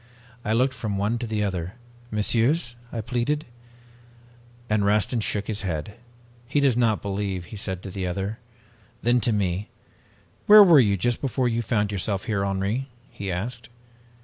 "I 0.43 0.51
looked 0.53 0.73
from 0.73 0.97
one 0.97 1.19
to 1.19 1.27
the 1.27 1.43
other. 1.43 1.73
'Messieurs,' 2.09 2.75
I 2.91 3.01
pleaded, 3.01 3.45
and 4.67 4.83
Rastin 4.83 5.19
shook 5.19 5.45
his 5.45 5.61
head. 5.61 5.93
"'He 6.47 6.59
does 6.59 6.75
not 6.75 7.03
believe,' 7.03 7.45
he 7.53 7.55
said 7.55 7.83
to 7.83 7.91
the 7.91 8.07
other. 8.07 8.39
Then 9.03 9.21
to 9.21 9.31
me, 9.31 9.69
'Where 10.47 10.63
were 10.63 10.79
you 10.79 10.97
just 10.97 11.21
before 11.21 11.47
you 11.47 11.61
found 11.61 11.91
yourself 11.91 12.23
here, 12.23 12.43
Henri?' 12.43 12.87
he 13.11 13.31
asked. 13.31 13.69